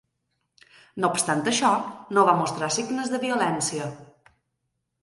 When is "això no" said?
1.51-2.25